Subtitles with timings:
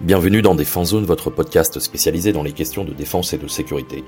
[0.00, 4.02] Bienvenue dans Défense Zone, votre podcast spécialisé dans les questions de défense et de sécurité.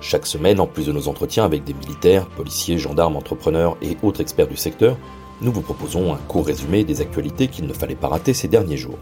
[0.00, 4.20] Chaque semaine, en plus de nos entretiens avec des militaires, policiers, gendarmes, entrepreneurs et autres
[4.20, 4.98] experts du secteur,
[5.40, 8.76] nous vous proposons un court résumé des actualités qu'il ne fallait pas rater ces derniers
[8.76, 8.98] jours.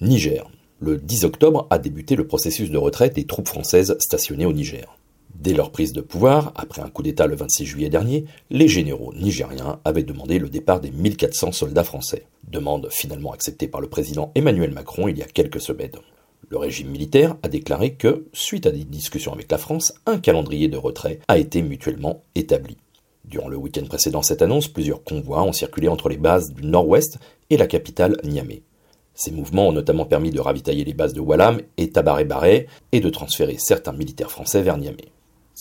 [0.00, 0.50] Niger.
[0.80, 4.96] Le 10 octobre a débuté le processus de retraite des troupes françaises stationnées au Niger.
[5.40, 9.14] Dès leur prise de pouvoir, après un coup d'État le 26 juillet dernier, les généraux
[9.14, 12.26] nigériens avaient demandé le départ des 1400 soldats français.
[12.46, 15.96] Demande finalement acceptée par le président Emmanuel Macron il y a quelques semaines.
[16.50, 20.68] Le régime militaire a déclaré que, suite à des discussions avec la France, un calendrier
[20.68, 22.76] de retrait a été mutuellement établi.
[23.24, 27.16] Durant le week-end précédent cette annonce, plusieurs convois ont circulé entre les bases du nord-ouest
[27.48, 28.60] et la capitale Niamey.
[29.14, 33.08] Ces mouvements ont notamment permis de ravitailler les bases de Wallam et Tabaré-Baré et de
[33.08, 35.08] transférer certains militaires français vers Niamey.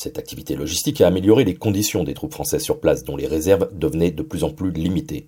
[0.02, 3.68] Cette activité logistique a amélioré les conditions des troupes françaises sur place dont les réserves
[3.78, 5.28] devenaient de plus en plus limitées.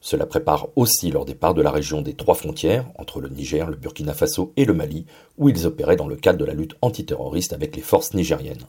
[0.00, 3.76] Cela prépare aussi leur départ de la région des trois frontières, entre le Niger, le
[3.76, 5.04] Burkina Faso et le Mali,
[5.36, 8.64] où ils opéraient dans le cadre de la lutte antiterroriste avec les forces nigériennes.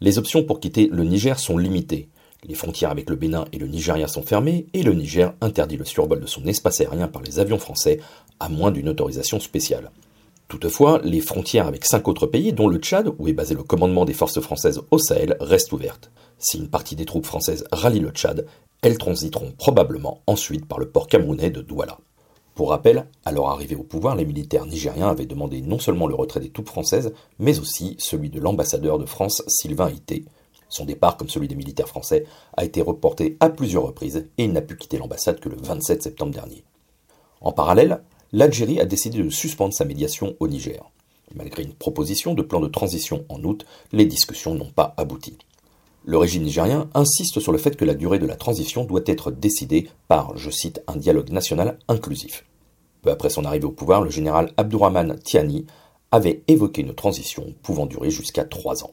[0.00, 2.08] Les options pour quitter le Niger sont limitées.
[2.44, 5.86] Les frontières avec le Bénin et le Nigeria sont fermées et le Niger interdit le
[5.86, 7.98] survol de son espace aérien par les avions français
[8.38, 9.90] à moins d'une autorisation spéciale.
[10.48, 14.06] Toutefois, les frontières avec cinq autres pays, dont le Tchad, où est basé le commandement
[14.06, 16.10] des forces françaises au Sahel, restent ouvertes.
[16.38, 18.46] Si une partie des troupes françaises rallie le Tchad,
[18.80, 21.98] elles transiteront probablement ensuite par le port camerounais de Douala.
[22.54, 26.14] Pour rappel, à leur arrivée au pouvoir, les militaires nigériens avaient demandé non seulement le
[26.14, 30.24] retrait des troupes françaises, mais aussi celui de l'ambassadeur de France, Sylvain Ité.
[30.70, 32.24] Son départ, comme celui des militaires français,
[32.56, 36.02] a été reporté à plusieurs reprises et il n'a pu quitter l'ambassade que le 27
[36.02, 36.64] septembre dernier.
[37.40, 38.00] En parallèle,
[38.32, 40.90] l'Algérie a décidé de suspendre sa médiation au Niger.
[41.34, 45.36] Malgré une proposition de plan de transition en août, les discussions n'ont pas abouti.
[46.04, 49.30] Le régime nigérien insiste sur le fait que la durée de la transition doit être
[49.30, 52.44] décidée par, je cite, un dialogue national inclusif.
[53.02, 55.66] Peu après son arrivée au pouvoir, le général Abdourahman Tiani
[56.10, 58.92] avait évoqué une transition pouvant durer jusqu'à trois ans.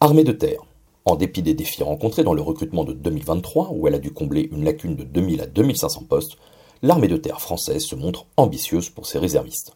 [0.00, 0.60] Armée de terre.
[1.06, 4.48] En dépit des défis rencontrés dans le recrutement de 2023, où elle a dû combler
[4.52, 6.36] une lacune de 2000 à 2500 postes,
[6.82, 9.72] l'armée de terre française se montre ambitieuse pour ses réservistes.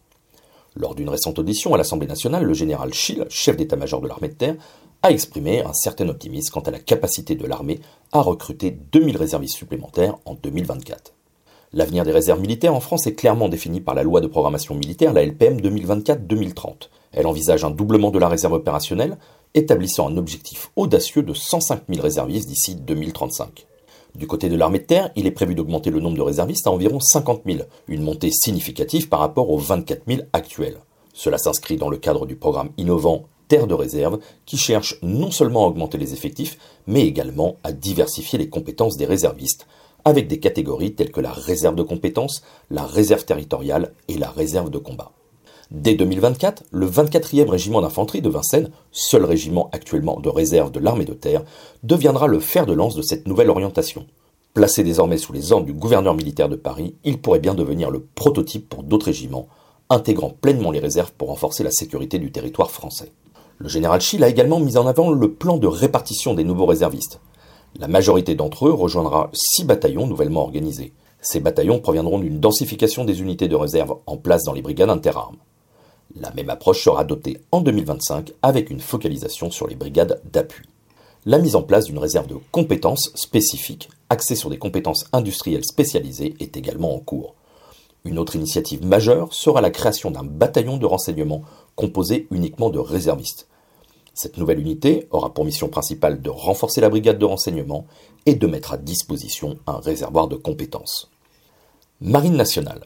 [0.77, 4.35] Lors d'une récente audition à l'Assemblée nationale, le général Schill, chef d'état-major de l'armée de
[4.35, 4.57] terre,
[5.03, 7.81] a exprimé un certain optimisme quant à la capacité de l'armée
[8.13, 11.15] à recruter 2000 réservistes supplémentaires en 2024.
[11.73, 15.13] L'avenir des réserves militaires en France est clairement défini par la loi de programmation militaire,
[15.13, 16.89] la LPM 2024-2030.
[17.13, 19.19] Elle envisage un doublement de la réserve opérationnelle,
[19.55, 23.67] établissant un objectif audacieux de 105 000 réservistes d'ici 2035.
[24.15, 26.71] Du côté de l'armée de terre, il est prévu d'augmenter le nombre de réservistes à
[26.71, 30.79] environ 50 000, une montée significative par rapport aux 24 000 actuels.
[31.13, 35.65] Cela s'inscrit dans le cadre du programme innovant Terre de réserve, qui cherche non seulement
[35.65, 39.67] à augmenter les effectifs, mais également à diversifier les compétences des réservistes,
[40.05, 44.71] avec des catégories telles que la réserve de compétences, la réserve territoriale et la réserve
[44.71, 45.13] de combat.
[45.71, 51.05] Dès 2024, le 24e régiment d'infanterie de Vincennes, seul régiment actuellement de réserve de l'armée
[51.05, 51.45] de terre,
[51.83, 54.07] deviendra le fer de lance de cette nouvelle orientation.
[54.55, 58.01] Placé désormais sous les ordres du gouverneur militaire de Paris, il pourrait bien devenir le
[58.01, 59.47] prototype pour d'autres régiments,
[59.91, 63.13] intégrant pleinement les réserves pour renforcer la sécurité du territoire français.
[63.59, 67.21] Le général Schill a également mis en avant le plan de répartition des nouveaux réservistes.
[67.79, 70.95] La majorité d'entre eux rejoindra six bataillons nouvellement organisés.
[71.21, 75.37] Ces bataillons proviendront d'une densification des unités de réserve en place dans les brigades interarmes.
[76.17, 80.65] La même approche sera adoptée en 2025 avec une focalisation sur les brigades d'appui.
[81.27, 86.35] La mise en place d'une réserve de compétences spécifiques axée sur des compétences industrielles spécialisées
[86.41, 87.35] est également en cours.
[88.05, 91.43] Une autre initiative majeure sera la création d'un bataillon de renseignement
[91.77, 93.49] composé uniquement de réservistes.
[94.15, 97.87] Cette nouvelle unité aura pour mission principale de renforcer la brigade de renseignement
[98.27, 101.11] et de mettre à disposition un réservoir de compétences.
[102.01, 102.85] Marine nationale.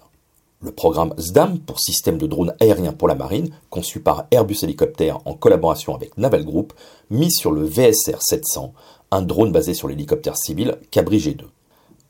[0.65, 5.19] Le programme SDAM pour système de drones aériens pour la marine, conçu par Airbus Hélicoptère
[5.25, 6.73] en collaboration avec Naval Group,
[7.11, 8.73] mise sur le VSR 700,
[9.11, 11.47] un drone basé sur l'hélicoptère civil Cabri G2.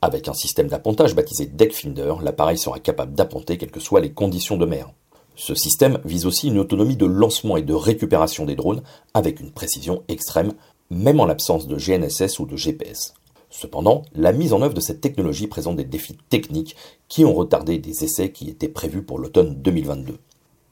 [0.02, 4.58] Avec un système d'appontage baptisé Deckfinder, l'appareil sera capable d'apponter quelles que soient les conditions
[4.58, 4.90] de mer.
[5.34, 8.82] Ce système vise aussi une autonomie de lancement et de récupération des drones
[9.14, 10.52] avec une précision extrême,
[10.90, 13.14] même en l'absence de GNSS ou de GPS.
[13.54, 16.74] Cependant, la mise en œuvre de cette technologie présente des défis techniques
[17.08, 20.16] qui ont retardé des essais qui étaient prévus pour l'automne 2022.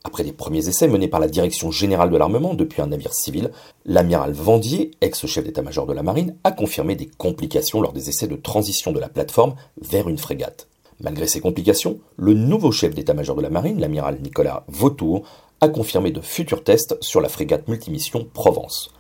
[0.03, 3.50] Après des premiers essais menés par la Direction générale de l'armement depuis un navire civil,
[3.85, 8.37] l'amiral Vendier, ex-chef d'état-major de la marine, a confirmé des complications lors des essais de
[8.37, 10.67] transition de la plateforme vers une frégate.
[11.00, 15.25] Malgré ces complications, le nouveau chef d'état-major de la marine, l'amiral Nicolas Vautour,
[15.61, 18.91] a confirmé de futurs tests sur la frégate multimission Provence.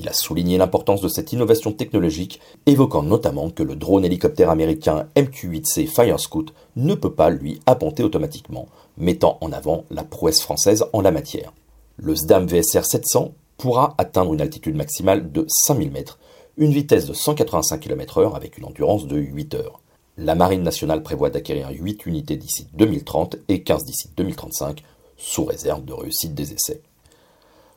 [0.00, 5.08] Il a souligné l'importance de cette innovation technologique, évoquant notamment que le drone hélicoptère américain
[5.16, 10.84] MQ-8C Fire Scout ne peut pas lui apponter automatiquement, mettant en avant la prouesse française
[10.92, 11.52] en la matière.
[11.96, 16.20] Le SDAM VSR 700 pourra atteindre une altitude maximale de 5000 mètres,
[16.56, 19.80] une vitesse de 185 km/h avec une endurance de 8 heures.
[20.16, 24.84] La Marine nationale prévoit d'acquérir 8 unités d'ici 2030 et 15 d'ici 2035,
[25.16, 26.82] sous réserve de réussite des essais.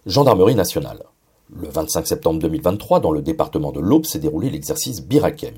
[0.05, 1.03] Gendarmerie nationale.
[1.53, 5.55] Le 25 septembre 2023, dans le département de l'Aube, s'est déroulé l'exercice Birakem,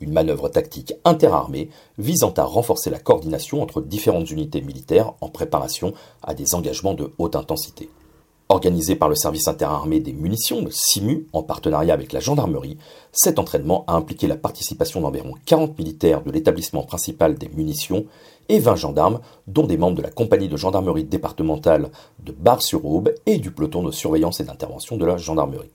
[0.00, 1.68] une manœuvre tactique interarmée
[1.98, 7.10] visant à renforcer la coordination entre différentes unités militaires en préparation à des engagements de
[7.18, 7.90] haute intensité.
[8.50, 12.78] Organisé par le service interarmé des munitions, le SIMU, en partenariat avec la gendarmerie,
[13.10, 18.06] cet entraînement a impliqué la participation d'environ 40 militaires de l'établissement principal des munitions
[18.48, 21.90] et 20 gendarmes, dont des membres de la compagnie de gendarmerie départementale
[22.24, 25.70] de Bar-sur-Aube et du peloton de surveillance et d'intervention de la gendarmerie.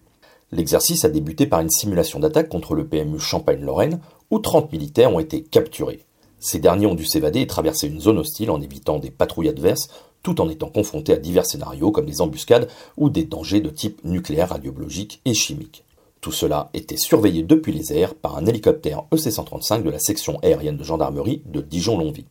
[0.52, 4.00] L'exercice a débuté par une simulation d'attaque contre le PMU Champagne-Lorraine,
[4.32, 6.04] où 30 militaires ont été capturés.
[6.40, 9.90] Ces derniers ont dû s'évader et traverser une zone hostile en évitant des patrouilles adverses
[10.24, 14.04] tout en étant confrontés à divers scénarios comme des embuscades ou des dangers de type
[14.04, 15.84] nucléaire, radiobiologique et chimique.
[16.22, 20.78] Tout cela était surveillé depuis les airs par un hélicoptère EC-135 de la section aérienne
[20.78, 22.26] de gendarmerie de Dijon-Longwy.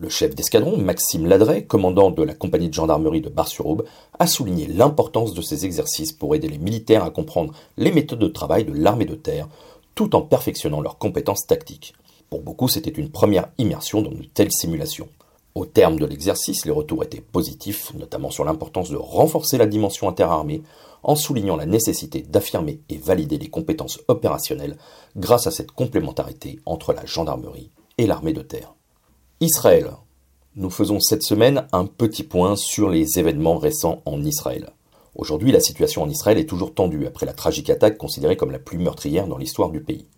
[0.00, 3.84] Le chef d'escadron, Maxime Ladret, commandant de la compagnie de gendarmerie de Bar-sur-Aube,
[4.20, 8.28] a souligné l'importance de ces exercices pour aider les militaires à comprendre les méthodes de
[8.28, 9.48] travail de l'armée de terre,
[9.96, 11.94] tout en perfectionnant leurs compétences tactiques.
[12.30, 15.08] Pour beaucoup, c'était une première immersion dans une telle simulation.
[15.56, 20.08] Au terme de l'exercice, les retours étaient positifs, notamment sur l'importance de renforcer la dimension
[20.08, 20.62] interarmée,
[21.02, 24.76] en soulignant la nécessité d'affirmer et valider les compétences opérationnelles
[25.16, 28.77] grâce à cette complémentarité entre la gendarmerie et l'armée de terre.
[29.40, 29.92] Israël.
[30.56, 34.70] Nous faisons cette semaine un petit point sur les événements récents en Israël.
[35.14, 38.58] Aujourd'hui, la situation en Israël est toujours tendue après la tragique attaque considérée comme la
[38.58, 40.08] plus meurtrière dans l'histoire du pays.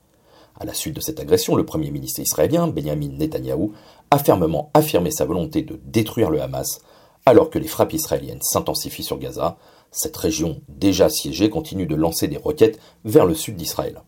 [0.59, 3.75] À la suite de cette agression, le premier ministre israélien, Benjamin Netanyahou,
[4.11, 6.81] a fermement affirmé sa volonté de détruire le Hamas,
[7.27, 9.59] alors que les frappes israéliennes s'intensifient sur Gaza.
[9.91, 14.01] Cette région déjà siégée continue de lancer des roquettes vers le sud d'Israël.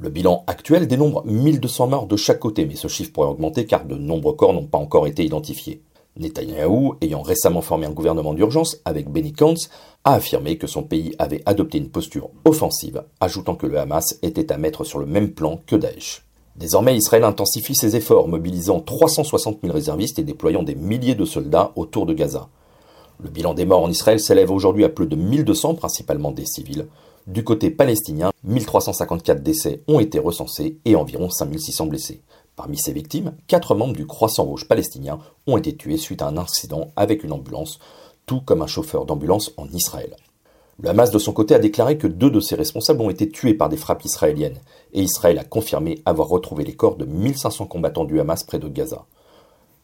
[0.00, 3.84] Le bilan actuel dénombre 1200 morts de chaque côté, mais ce chiffre pourrait augmenter car
[3.84, 5.82] de nombreux corps n'ont pas encore été identifiés.
[6.16, 9.70] Netanyahou, ayant récemment formé un gouvernement d'urgence avec Benny Gantz,
[10.04, 14.52] a affirmé que son pays avait adopté une posture offensive, ajoutant que le Hamas était
[14.52, 16.24] à mettre sur le même plan que Daesh.
[16.54, 21.72] Désormais, Israël intensifie ses efforts, mobilisant 360 000 réservistes et déployant des milliers de soldats
[21.74, 22.48] autour de Gaza.
[23.20, 26.86] Le bilan des morts en Israël s'élève aujourd'hui à plus de 1200, principalement des civils.
[27.28, 32.22] Du côté palestinien, 1354 décès ont été recensés et environ 5600 blessés.
[32.56, 36.38] Parmi ces victimes, quatre membres du Croissant Rouge palestinien ont été tués suite à un
[36.38, 37.80] incident avec une ambulance,
[38.24, 40.16] tout comme un chauffeur d'ambulance en Israël.
[40.80, 43.52] Le Hamas, de son côté, a déclaré que deux de ses responsables ont été tués
[43.52, 44.60] par des frappes israéliennes,
[44.94, 48.68] et Israël a confirmé avoir retrouvé les corps de 1500 combattants du Hamas près de
[48.68, 49.04] Gaza.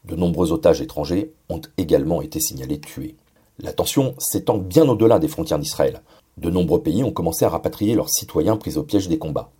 [0.06, 3.16] De nombreux otages étrangers ont également été signalés tués.
[3.58, 6.00] La tension s'étend bien au-delà des frontières d'Israël.
[6.36, 9.50] De nombreux pays ont commencé à rapatrier leurs citoyens pris au piège des combats.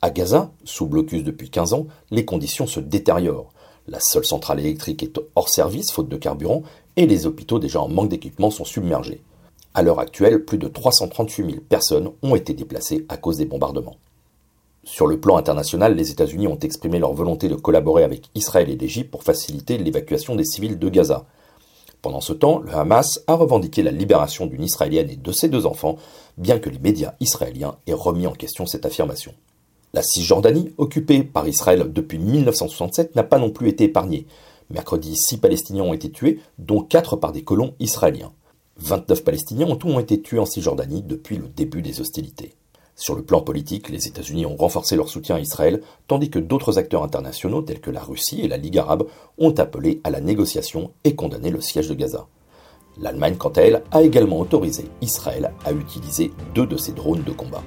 [0.00, 3.52] À Gaza, sous blocus depuis 15 ans, les conditions se détériorent.
[3.88, 6.62] La seule centrale électrique est hors service faute de carburant
[6.96, 9.22] et les hôpitaux déjà en manque d'équipement sont submergés.
[9.74, 13.96] À l'heure actuelle, plus de 338 000 personnes ont été déplacées à cause des bombardements.
[14.84, 18.76] Sur le plan international, les États-Unis ont exprimé leur volonté de collaborer avec Israël et
[18.76, 21.24] l'Égypte pour faciliter l'évacuation des civils de Gaza.
[22.02, 25.66] Pendant ce temps, le Hamas a revendiqué la libération d'une Israélienne et de ses deux
[25.66, 25.96] enfants,
[26.36, 29.32] bien que les médias israéliens aient remis en question cette affirmation.
[29.94, 34.26] La Cisjordanie, occupée par Israël depuis 1967, n'a pas non plus été épargnée.
[34.68, 38.32] Mercredi, six Palestiniens ont été tués, dont quatre par des colons israéliens.
[38.78, 42.56] 29 Palestiniens en tout ont été tués en Cisjordanie depuis le début des hostilités.
[43.02, 46.78] Sur le plan politique, les États-Unis ont renforcé leur soutien à Israël, tandis que d'autres
[46.78, 50.92] acteurs internationaux tels que la Russie et la Ligue arabe ont appelé à la négociation
[51.02, 52.28] et condamné le siège de Gaza.
[53.00, 57.32] L'Allemagne, quant à elle, a également autorisé Israël à utiliser deux de ses drones de
[57.32, 57.64] combat.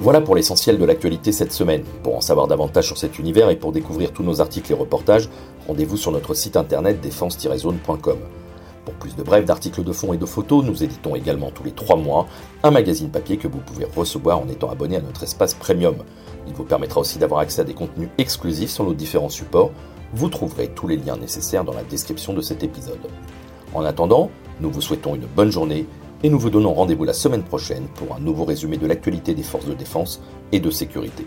[0.00, 1.84] Voilà pour l'essentiel de l'actualité cette semaine.
[2.02, 5.30] Pour en savoir davantage sur cet univers et pour découvrir tous nos articles et reportages,
[5.66, 8.18] rendez-vous sur notre site internet défense-zone.com.
[8.90, 11.70] Pour plus de brefs, d'articles de fond et de photos, nous éditons également tous les
[11.70, 12.26] 3 mois
[12.64, 15.94] un magazine papier que vous pouvez recevoir en étant abonné à notre espace premium.
[16.48, 19.70] Il vous permettra aussi d'avoir accès à des contenus exclusifs sur nos différents supports.
[20.12, 22.98] Vous trouverez tous les liens nécessaires dans la description de cet épisode.
[23.74, 24.28] En attendant,
[24.60, 25.86] nous vous souhaitons une bonne journée
[26.24, 29.44] et nous vous donnons rendez-vous la semaine prochaine pour un nouveau résumé de l'actualité des
[29.44, 30.20] forces de défense
[30.50, 31.24] et de sécurité.